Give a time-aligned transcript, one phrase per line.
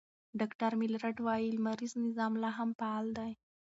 [0.39, 3.31] ډاکټر میلرډ وايي، لمریز نظام لا هم فعال دی.